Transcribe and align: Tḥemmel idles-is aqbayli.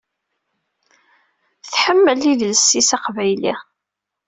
Tḥemmel 1.71 2.21
idles-is 2.31 2.89
aqbayli. 2.97 3.55